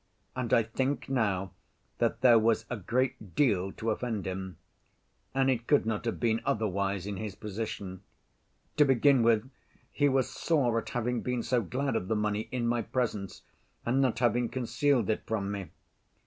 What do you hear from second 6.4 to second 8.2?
otherwise in his position....